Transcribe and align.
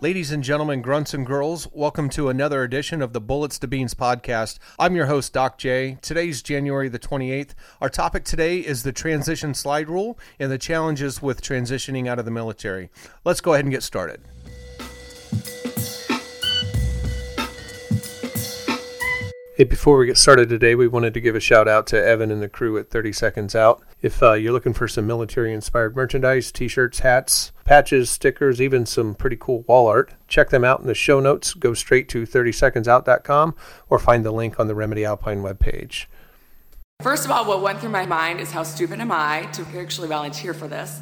Ladies 0.00 0.30
and 0.30 0.44
gentlemen, 0.44 0.80
grunts 0.80 1.12
and 1.12 1.26
girls, 1.26 1.66
welcome 1.72 2.08
to 2.10 2.28
another 2.28 2.62
edition 2.62 3.02
of 3.02 3.12
the 3.12 3.20
Bullets 3.20 3.58
to 3.58 3.66
Beans 3.66 3.94
podcast. 3.94 4.60
I'm 4.78 4.94
your 4.94 5.06
host, 5.06 5.32
Doc 5.32 5.58
J. 5.58 5.98
Today's 6.00 6.40
January 6.40 6.88
the 6.88 7.00
28th. 7.00 7.54
Our 7.80 7.88
topic 7.88 8.22
today 8.22 8.60
is 8.60 8.84
the 8.84 8.92
transition 8.92 9.54
slide 9.54 9.88
rule 9.88 10.16
and 10.38 10.52
the 10.52 10.56
challenges 10.56 11.20
with 11.20 11.42
transitioning 11.42 12.06
out 12.06 12.20
of 12.20 12.26
the 12.26 12.30
military. 12.30 12.90
Let's 13.24 13.40
go 13.40 13.54
ahead 13.54 13.64
and 13.64 13.72
get 13.72 13.82
started. 13.82 14.20
Hey, 19.58 19.64
before 19.64 19.98
we 19.98 20.06
get 20.06 20.16
started 20.16 20.48
today, 20.48 20.76
we 20.76 20.86
wanted 20.86 21.14
to 21.14 21.20
give 21.20 21.34
a 21.34 21.40
shout 21.40 21.66
out 21.66 21.88
to 21.88 22.00
Evan 22.00 22.30
and 22.30 22.40
the 22.40 22.48
crew 22.48 22.78
at 22.78 22.90
30 22.92 23.10
Seconds 23.12 23.56
Out. 23.56 23.82
If 24.00 24.22
uh, 24.22 24.34
you're 24.34 24.52
looking 24.52 24.72
for 24.72 24.86
some 24.86 25.04
military 25.04 25.52
inspired 25.52 25.96
merchandise, 25.96 26.52
t 26.52 26.68
shirts, 26.68 27.00
hats, 27.00 27.50
patches, 27.64 28.08
stickers, 28.08 28.60
even 28.62 28.86
some 28.86 29.16
pretty 29.16 29.34
cool 29.34 29.62
wall 29.62 29.88
art, 29.88 30.14
check 30.28 30.50
them 30.50 30.62
out 30.62 30.78
in 30.78 30.86
the 30.86 30.94
show 30.94 31.18
notes. 31.18 31.54
Go 31.54 31.74
straight 31.74 32.08
to 32.10 32.24
30secondsout.com 32.24 33.56
or 33.88 33.98
find 33.98 34.24
the 34.24 34.30
link 34.30 34.60
on 34.60 34.68
the 34.68 34.76
Remedy 34.76 35.04
Alpine 35.04 35.42
webpage. 35.42 36.06
First 37.02 37.24
of 37.24 37.32
all, 37.32 37.44
what 37.44 37.60
went 37.60 37.80
through 37.80 37.90
my 37.90 38.06
mind 38.06 38.38
is 38.38 38.52
how 38.52 38.62
stupid 38.62 39.00
am 39.00 39.10
I 39.10 39.48
to 39.54 39.66
actually 39.76 40.06
volunteer 40.06 40.54
for 40.54 40.68
this? 40.68 41.00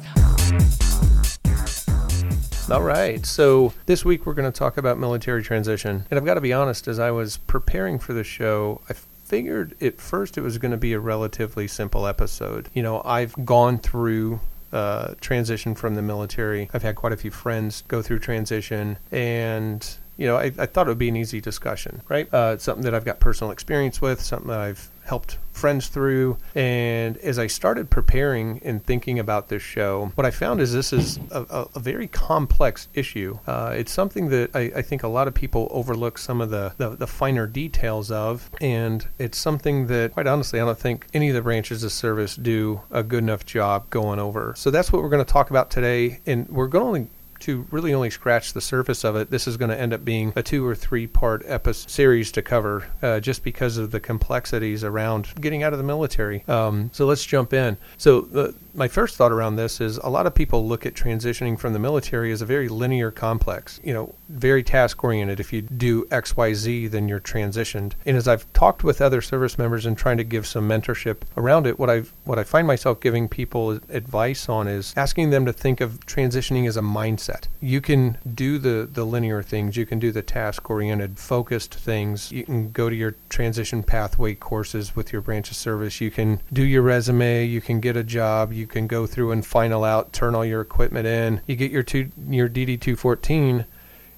All 2.69 2.83
right. 2.83 3.25
So 3.25 3.73
this 3.85 4.03
week 4.03 4.25
we're 4.25 4.33
going 4.33 4.51
to 4.51 4.57
talk 4.57 4.75
about 4.75 4.99
military 4.99 5.41
transition. 5.41 6.05
And 6.11 6.19
I've 6.19 6.25
got 6.25 6.33
to 6.33 6.41
be 6.41 6.51
honest, 6.51 6.89
as 6.89 6.99
I 6.99 7.11
was 7.11 7.37
preparing 7.37 7.97
for 7.97 8.11
the 8.11 8.25
show, 8.25 8.81
I 8.89 8.93
figured 8.93 9.81
at 9.81 10.01
first 10.01 10.37
it 10.37 10.41
was 10.41 10.57
going 10.57 10.71
to 10.71 10.77
be 10.77 10.91
a 10.91 10.99
relatively 10.99 11.67
simple 11.67 12.05
episode. 12.05 12.67
You 12.73 12.83
know, 12.83 13.01
I've 13.05 13.45
gone 13.45 13.77
through 13.77 14.41
uh, 14.73 15.13
transition 15.21 15.75
from 15.75 15.95
the 15.95 16.01
military. 16.01 16.69
I've 16.73 16.83
had 16.83 16.97
quite 16.97 17.13
a 17.13 17.17
few 17.17 17.31
friends 17.31 17.83
go 17.87 18.01
through 18.01 18.19
transition, 18.19 18.97
and 19.11 19.87
you 20.17 20.27
know, 20.27 20.37
I, 20.37 20.51
I 20.57 20.65
thought 20.65 20.87
it 20.87 20.89
would 20.89 20.97
be 20.97 21.09
an 21.09 21.15
easy 21.15 21.39
discussion, 21.39 22.01
right? 22.09 22.31
Uh, 22.33 22.51
it's 22.55 22.63
something 22.63 22.83
that 22.83 22.93
I've 22.93 23.05
got 23.05 23.19
personal 23.19 23.51
experience 23.51 24.01
with, 24.01 24.21
something 24.21 24.49
that 24.49 24.59
I've 24.59 24.89
helped 25.07 25.37
friends 25.53 25.87
through. 25.87 26.37
And 26.53 27.17
as 27.17 27.39
I 27.39 27.47
started 27.47 27.89
preparing 27.89 28.59
and 28.63 28.83
thinking 28.85 29.17
about 29.19 29.47
this 29.47 29.61
show, 29.61 30.11
what 30.15 30.25
I 30.25 30.31
found 30.31 30.59
is 30.59 30.73
this 30.73 30.93
is 30.93 31.17
a, 31.31 31.41
a, 31.49 31.67
a 31.75 31.79
very 31.79 32.07
complex 32.07 32.87
issue. 32.93 33.39
Uh, 33.47 33.73
it's 33.75 33.91
something 33.91 34.29
that 34.29 34.55
I, 34.55 34.71
I, 34.75 34.81
think 34.81 35.03
a 35.03 35.07
lot 35.07 35.27
of 35.27 35.33
people 35.33 35.67
overlook 35.71 36.17
some 36.17 36.41
of 36.41 36.49
the, 36.49 36.73
the, 36.77 36.89
the, 36.89 37.07
finer 37.07 37.47
details 37.47 38.11
of. 38.11 38.51
And 38.61 39.07
it's 39.17 39.37
something 39.37 39.87
that, 39.87 40.13
quite 40.13 40.27
honestly, 40.27 40.59
I 40.59 40.65
don't 40.65 40.77
think 40.77 41.07
any 41.13 41.29
of 41.29 41.35
the 41.35 41.41
branches 41.41 41.83
of 41.83 41.91
service 41.91 42.35
do 42.35 42.81
a 42.91 43.01
good 43.01 43.23
enough 43.23 43.45
job 43.45 43.89
going 43.89 44.19
over. 44.19 44.53
So 44.57 44.69
that's 44.69 44.91
what 44.91 45.01
we're 45.01 45.09
going 45.09 45.25
to 45.25 45.31
talk 45.31 45.49
about 45.49 45.71
today. 45.71 46.19
And 46.25 46.47
we're 46.49 46.67
going 46.67 47.07
to 47.07 47.11
to 47.39 47.67
really 47.71 47.93
only 47.93 48.09
scratch 48.09 48.53
the 48.53 48.61
surface 48.61 49.03
of 49.03 49.15
it, 49.15 49.29
this 49.29 49.47
is 49.47 49.57
going 49.57 49.69
to 49.69 49.79
end 49.79 49.93
up 49.93 50.03
being 50.03 50.33
a 50.35 50.43
two 50.43 50.65
or 50.65 50.75
three 50.75 51.07
part 51.07 51.43
episode 51.45 51.89
series 51.89 52.31
to 52.31 52.41
cover 52.41 52.87
uh, 53.01 53.19
just 53.19 53.43
because 53.43 53.77
of 53.77 53.91
the 53.91 53.99
complexities 53.99 54.83
around 54.83 55.33
getting 55.39 55.63
out 55.63 55.73
of 55.73 55.79
the 55.79 55.83
military. 55.83 56.43
Um, 56.47 56.89
so 56.93 57.05
let's 57.05 57.25
jump 57.25 57.53
in. 57.53 57.77
So, 57.97 58.21
the, 58.21 58.55
my 58.77 58.87
first 58.87 59.17
thought 59.17 59.31
around 59.31 59.55
this 59.55 59.81
is 59.81 59.97
a 59.97 60.09
lot 60.09 60.27
of 60.27 60.35
people 60.35 60.67
look 60.67 60.85
at 60.85 60.93
transitioning 60.93 61.59
from 61.59 61.73
the 61.73 61.79
military 61.79 62.31
as 62.31 62.43
a 62.43 62.45
very 62.45 62.69
linear 62.69 63.09
complex, 63.09 63.79
you 63.83 63.91
know, 63.91 64.13
very 64.29 64.61
task 64.61 65.03
oriented. 65.03 65.39
If 65.39 65.51
you 65.51 65.63
do 65.63 66.05
XYZ, 66.05 66.91
then 66.91 67.09
you're 67.09 67.19
transitioned. 67.19 67.93
And 68.05 68.15
as 68.15 68.27
I've 68.27 68.51
talked 68.53 68.83
with 68.83 69.01
other 69.01 69.21
service 69.21 69.57
members 69.57 69.87
and 69.87 69.97
trying 69.97 70.17
to 70.17 70.23
give 70.23 70.45
some 70.45 70.69
mentorship 70.69 71.21
around 71.35 71.65
it, 71.65 71.79
what 71.79 71.89
I 71.89 72.03
what 72.23 72.37
I 72.37 72.43
find 72.43 72.67
myself 72.67 72.99
giving 72.99 73.27
people 73.27 73.71
advice 73.89 74.47
on 74.47 74.67
is 74.67 74.93
asking 74.95 75.31
them 75.31 75.45
to 75.47 75.53
think 75.53 75.81
of 75.81 76.05
transitioning 76.05 76.67
as 76.67 76.77
a 76.77 76.81
mindset. 76.81 77.26
You 77.61 77.81
can 77.81 78.17
do 78.33 78.57
the 78.57 78.87
the 78.91 79.05
linear 79.05 79.43
things, 79.43 79.77
you 79.77 79.85
can 79.85 79.99
do 79.99 80.11
the 80.11 80.21
task 80.21 80.69
oriented, 80.69 81.17
focused 81.17 81.73
things. 81.73 82.31
You 82.31 82.43
can 82.43 82.71
go 82.71 82.89
to 82.89 82.95
your 82.95 83.15
transition 83.29 83.83
pathway 83.83 84.35
courses 84.35 84.95
with 84.95 85.11
your 85.11 85.21
branch 85.21 85.51
of 85.51 85.57
service. 85.57 86.01
You 86.01 86.11
can 86.11 86.41
do 86.51 86.63
your 86.63 86.81
resume, 86.81 87.45
you 87.45 87.61
can 87.61 87.79
get 87.79 87.95
a 87.95 88.03
job, 88.03 88.53
you 88.53 88.67
can 88.67 88.87
go 88.87 89.05
through 89.05 89.31
and 89.31 89.45
final 89.45 89.83
out, 89.83 90.13
turn 90.13 90.35
all 90.35 90.45
your 90.45 90.61
equipment 90.61 91.07
in. 91.07 91.41
You 91.47 91.55
get 91.55 91.71
your 91.71 91.83
two, 91.83 92.11
your 92.27 92.49
DD 92.49 92.79
two 92.79 92.95
fourteen, 92.95 93.65